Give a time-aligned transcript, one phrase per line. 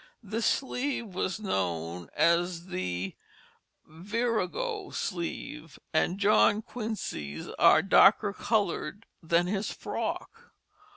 [0.23, 3.15] This sleeve was known as the
[3.85, 10.53] virago sleeve, and John Quincy's are darker colored than his frock.